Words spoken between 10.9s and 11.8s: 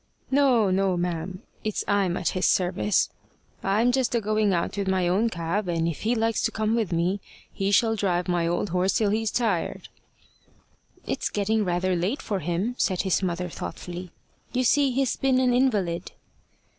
"It's getting